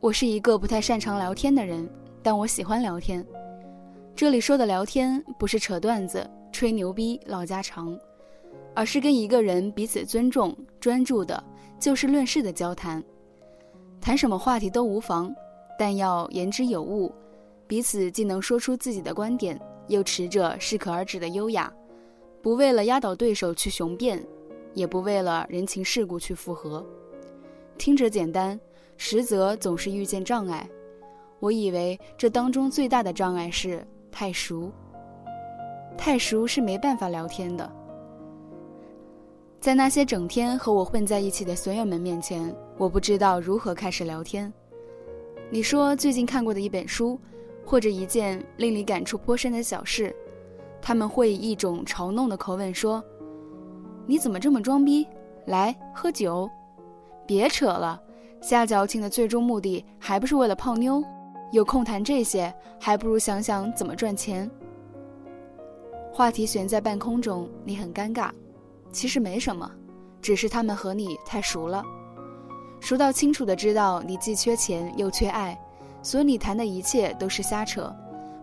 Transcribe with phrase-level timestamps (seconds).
[0.00, 1.86] 我是一个不太擅长聊天的人，
[2.22, 3.24] 但我喜欢聊天。
[4.14, 7.98] 这里说的聊天，不是扯段子、吹牛逼、唠家常，
[8.74, 11.42] 而是跟一个人彼此尊重、专注的
[11.78, 13.02] 就事论事的交谈。
[14.00, 15.34] 谈什么话题都无妨，
[15.78, 17.12] 但要言之有物，
[17.66, 21.70] 彼此既能说出自己的观点，又持着适可而止的优雅，
[22.42, 24.24] 不为了压倒对手去雄辩，
[24.74, 26.84] 也不为了人情世故去附和。
[27.76, 28.58] 听着简单。
[29.00, 30.68] 实则总是遇见障碍，
[31.38, 34.72] 我以为这当中最大的障碍是太熟。
[35.96, 37.72] 太熟是没办法聊天的。
[39.60, 44.52] 在那些整天和我混在一起的损友们面前，我不知道如何开始聊天。
[45.48, 47.20] 你说最近看过的一本书，
[47.64, 50.12] 或者一件令你感触颇深的小事，
[50.88, 53.04] 他们会以一种嘲弄的口吻说
[54.08, 55.06] ：“你怎么这么装逼？
[55.44, 56.48] 来喝酒，
[57.26, 58.00] 别扯了。”
[58.40, 61.04] 下矫情的最终目的还不是为了泡妞？
[61.52, 64.50] 有空谈这些，还不如想想怎么赚钱。
[66.10, 68.30] 话题悬在半空中，你很尴尬。
[68.90, 69.70] 其实没什么，
[70.22, 71.84] 只是他们和你太熟了，
[72.80, 75.54] 熟到清楚的知道你既缺钱又缺爱，
[76.02, 77.94] 所以你谈的一切都是瞎扯。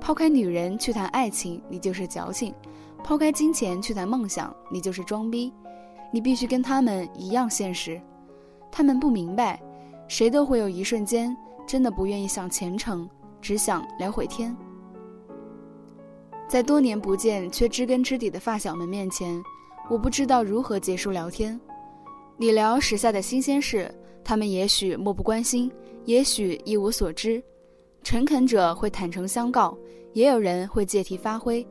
[0.00, 2.52] 抛开女人去谈爱情，你就是矫情；
[3.04, 5.52] 抛开金钱去谈梦想，你就是装逼。
[6.12, 8.00] 你必须跟他们一样现实，
[8.72, 9.60] 他们不明白。
[10.08, 13.08] 谁都会有一瞬间，真的不愿意想前程，
[13.40, 14.56] 只想聊会天。
[16.48, 19.40] 在多年不见却知根知底的发小们面前，
[19.88, 21.60] 我不知道如何结束聊天。
[22.36, 25.70] 你聊时下的新鲜事，他们也许漠不关心，
[26.06, 27.40] 也许一无所知。
[28.02, 29.76] 诚恳者会坦诚相告，
[30.12, 31.66] 也有人会借题发挥。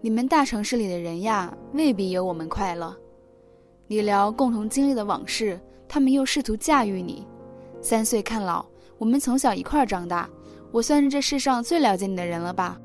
[0.00, 2.94] 你们大城市里的人呀，未必有我们快乐。
[3.86, 7.26] 你聊共同经历的往事，他们又试图驾驭你。
[7.80, 8.64] 三岁看老，
[8.98, 10.28] 我们从小一块儿长大，
[10.70, 12.78] 我算是这世上最了解你的人了吧？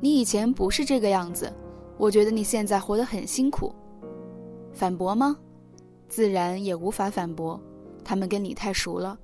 [0.00, 1.50] 你以前不是这个样子，
[1.96, 3.74] 我觉得你现在活得很辛苦。
[4.72, 5.36] 反驳吗？
[6.08, 7.60] 自然也无法反驳。
[8.04, 9.18] 他们跟你太熟了，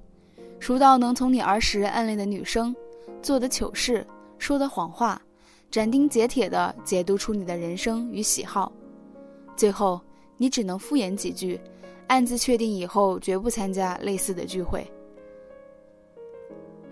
[0.64, 2.74] 熟到能从你儿时暗恋的女生
[3.20, 4.02] 做的糗事、
[4.38, 5.20] 说的谎话，
[5.70, 8.72] 斩钉截铁地解读出你的人生与喜好，
[9.54, 10.00] 最后
[10.38, 11.60] 你只能敷衍几句。
[12.06, 14.90] 暗自确定以后绝不参加类似的聚会。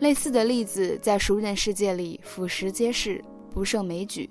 [0.01, 4.29] 类似的例子在熟人世界里俯拾皆是，不胜枚举。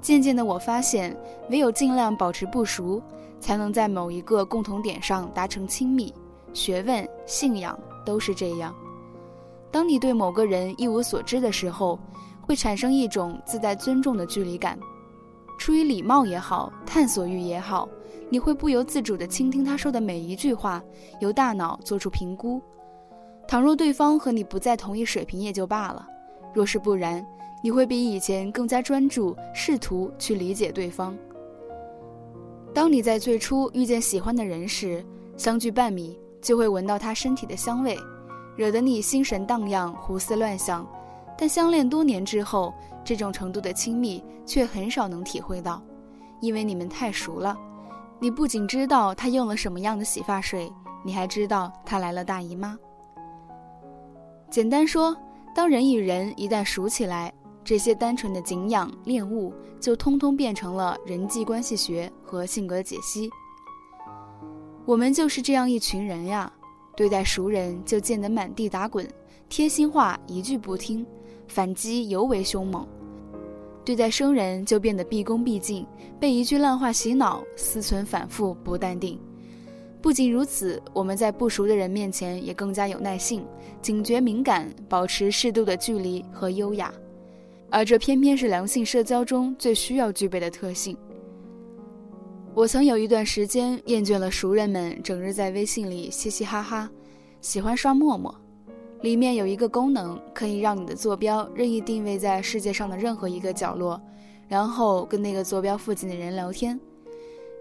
[0.00, 1.14] 渐渐的，我发现
[1.50, 3.02] 唯有尽量保持不熟，
[3.38, 6.10] 才能在某一个共同点上达成亲密。
[6.56, 8.74] 学问、信仰都是这样。
[9.70, 11.98] 当你对某个人一无所知的时候，
[12.40, 14.78] 会产生一种自带尊重的距离感。
[15.58, 17.88] 出于礼貌也好，探索欲也好。
[18.28, 20.82] 你会不由自主地倾听他说的每一句话，
[21.20, 22.60] 由大脑做出评估。
[23.46, 26.08] 倘若对方和你不在同一水平也就罢了，
[26.52, 27.24] 若是不然，
[27.62, 31.16] 你会比以前更加专注，试图去理解对方。
[32.74, 35.04] 当你在最初遇见喜欢的人时，
[35.36, 37.98] 相距半米就会闻到他身体的香味，
[38.54, 40.86] 惹得你心神荡漾、胡思乱想。
[41.36, 42.72] 但相恋多年之后，
[43.04, 45.82] 这种程度的亲密却很少能体会到，
[46.40, 47.58] 因为你们太熟了。
[48.20, 50.72] 你不仅知道他用了什么样的洗发水，
[51.04, 52.78] 你还知道他来了大姨妈。
[54.48, 55.16] 简单说，
[55.52, 63.28] 当人与人一旦熟起来，这些单纯的敬仰恋物就通通变成了人际关系学和性格解析。
[64.86, 66.50] 我们就是这样一群人呀，
[66.96, 69.04] 对待熟人就见得满地打滚，
[69.48, 71.04] 贴心话一句不听，
[71.48, 72.86] 反击尤为凶猛。
[73.84, 75.84] 对待生人就变得毕恭毕敬，
[76.20, 79.18] 被一句烂话洗脑，思忖反复，不淡定。
[80.00, 83.44] 不仅如此，我们在不熟的人面前也更加有耐性、
[83.82, 86.92] 警觉敏感，保持适度的距离和优雅。
[87.70, 90.96] 而这偏偏是良性社交中最需要具备的特性。
[92.56, 96.90] 我曾有一段时间厌倦了熟人们整日在微信里嘻嘻哈哈，
[97.42, 98.34] 喜欢刷陌陌。
[99.02, 104.00] 里面有一个功能，可以让你的坐标任意定位在世界上的任何一个角落，
[104.48, 106.80] 然后跟那个坐标附近的人聊天。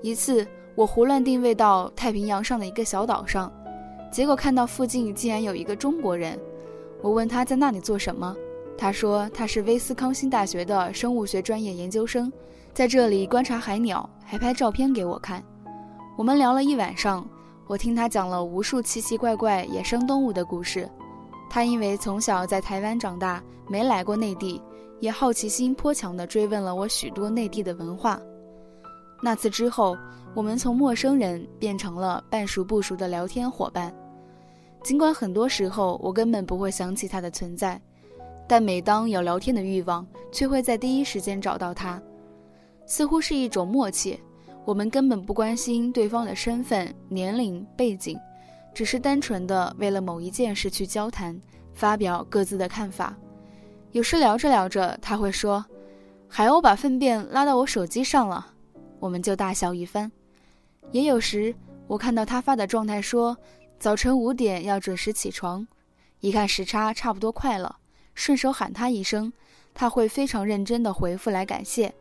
[0.01, 3.51] 一次，我胡乱定位到太平洋上的一个小岛上，
[4.09, 6.39] 结果看到附近竟然有一个中国人。
[7.01, 8.33] 我问他在那里做什么，
[8.77, 12.31] 他说他是威斯康星大学的生物学专业研究生，
[12.73, 15.43] 在这里观察海鸟，还拍照片给我看。
[16.17, 17.27] 我们聊了一晚上，
[17.67, 20.89] 我听他讲了无数奇奇怪怪野生动物的故事。
[21.49, 24.61] 他因为从小在台湾长大，没来过内地，
[24.99, 28.19] 也好奇心颇强地追问了我许多内地的文化。
[29.21, 29.97] 那次之后，
[30.33, 33.93] 我们从陌生人变成了半熟不熟的聊天伙伴。
[34.83, 37.81] 尽管很多时候我根本不会想起他的存在，
[38.47, 42.01] 但每当有聊天的欲望，却会在第一时间找到他。
[42.85, 44.19] 似乎是一种默契，
[44.63, 48.19] 我们根本不关心对方的身份、年龄、背景，
[48.73, 51.39] 只是单纯的为了某一件事去交谈，
[51.73, 53.15] 发表各自的看法。
[53.91, 55.65] 有时聊着聊着，他会说
[56.27, 58.53] ：“海鸥把粪便拉到我手机上了。”
[58.99, 60.11] 我们就大笑一番。
[60.91, 61.53] 也有时，
[61.87, 63.35] 我看到他发的状态说。
[63.77, 65.67] 早晨五点要准时起床，
[66.21, 67.75] 一看时差差不多快了，
[68.15, 69.31] 顺手喊他一声，
[69.73, 71.93] 他会非常认真的回复来感谢。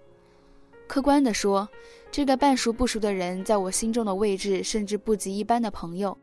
[0.87, 1.69] 客观的说，
[2.11, 6.17] 这个半熟不熟的人在我心中的位置甚至不及一般的朋友，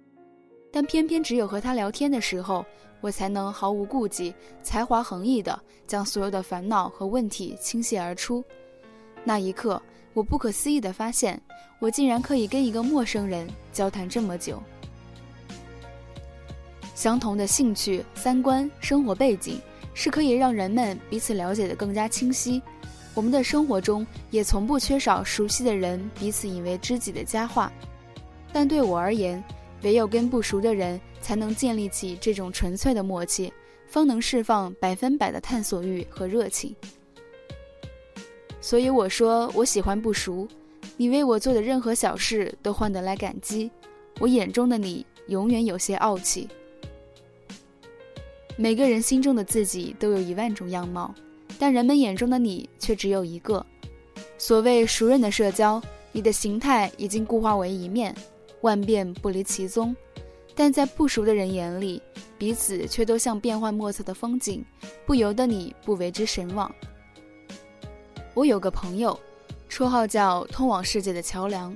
[0.71, 2.65] 但偏偏只有和他聊天的时候，
[3.01, 4.33] 我才能毫无顾忌、
[4.63, 8.43] 才华横溢的将所有的烦恼和问题倾泻而出。
[9.23, 9.81] 那一刻，
[10.13, 11.41] 我不可思议的发现，
[11.79, 14.61] 我竟然可以跟一个陌生人交谈这么久。
[16.93, 19.59] 相同的兴趣、三观、生活背景，
[19.93, 22.61] 是可以让人们彼此了解的更加清晰。
[23.13, 27.71] 我们的生活中也从不缺少熟悉的人彼此引为知己的佳话。
[28.53, 29.43] 但对我而言，
[29.83, 33.51] 唯有跟不熟的人，才能建立起这种纯粹的默契，
[33.87, 36.75] 方能释放百分百的探索欲和热情。
[38.61, 40.47] 所以我说，我喜欢不熟。
[40.97, 43.71] 你为我做的任何小事都换得来感激，
[44.19, 46.47] 我眼中的你永远有些傲气。
[48.61, 51.11] 每个人心中的自己都有一万种样貌，
[51.57, 53.65] 但人们眼中的你却只有一个。
[54.37, 55.81] 所谓熟人的社交，
[56.11, 58.15] 你的形态已经固化为一面，
[58.61, 59.95] 万变不离其宗；
[60.53, 61.99] 但在不熟的人眼里，
[62.37, 64.63] 彼此却都像变幻莫测的风景，
[65.07, 66.71] 不由得你不为之神往。
[68.35, 69.19] 我有个朋友，
[69.71, 71.75] 绰号叫“通往世界的桥梁”。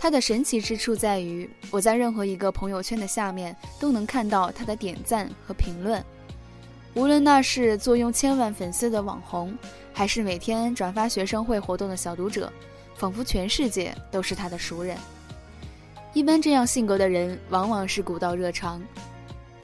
[0.00, 6.02] 它的神奇之处在于，我在任何一个朋友圈的下面都能看到他的点赞和评论，
[6.94, 9.52] 无论那是坐拥千万粉丝的网红，
[9.92, 12.50] 还是每天转发学生会活动的小读者，
[12.94, 14.96] 仿佛全世界都是他的熟人。
[16.14, 18.80] 一般这样性格的人，往往是古道热肠。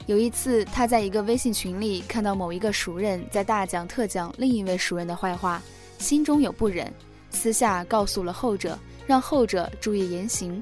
[0.05, 5.61] 有一次，他在一个微信群里看到某一个熟人在大讲特讲另一位熟人的坏话，
[5.97, 6.93] 心中有不忍，
[7.29, 8.77] 私下告诉了后者。
[9.05, 10.61] 让后者注意言行，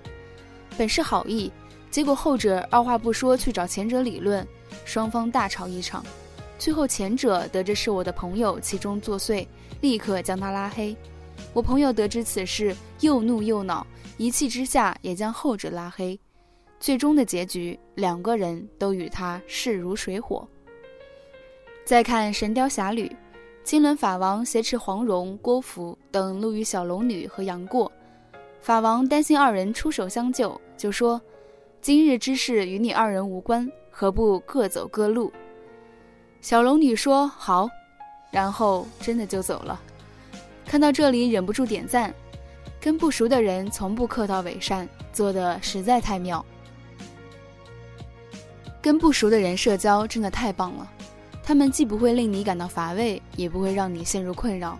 [0.78, 1.51] 本是好意，
[1.90, 4.45] 结果后者二话不说去找前者理论，
[4.86, 6.06] 双方大吵一场。
[6.60, 9.45] 最后前者得知是我的朋友其中作祟，
[9.81, 10.95] 立刻将他拉黑。
[11.54, 13.86] 我朋友得知此事，又怒又恼，
[14.18, 16.18] 一气之下也将后者拉黑。
[16.80, 20.48] 最终的结局，两个人都与他势如水火。
[21.86, 23.07] 再看《神雕侠侣》，
[23.63, 27.92] 金轮法王挟持黄蓉、郭芙等路遇小龙女和杨过。
[28.63, 31.21] 法王担心二人出手相救，就说
[31.81, 35.30] ：“今日之事与你二人无关，何不各走各路？”
[36.39, 37.69] 小龙女说：“好。”
[38.31, 39.77] 然后真的就走了。
[40.65, 42.13] 看到这里，忍不住点赞。
[42.80, 46.44] 跟不熟的人从不客套伪善，做的实在太妙。
[48.81, 50.89] 跟不熟的人社交真的太棒了，
[51.44, 54.80] 他们既不会令你感到乏味，也不会让你陷入困扰。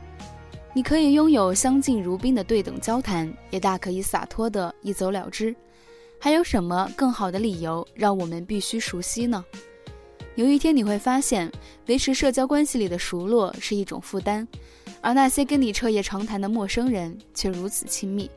[0.75, 5.56] 你可以拥有相敬如宾的对等交谈，也大可以洒脱的一走了之。
[6.20, 9.46] 还有什么更好的理由让我们必须熟悉呢？
[10.34, 11.51] 有一天你会发现，
[11.86, 14.48] 维持社交关系里的熟络是一种负担，
[15.00, 18.27] 而那些跟你彻夜长谈的陌生人却如此亲密。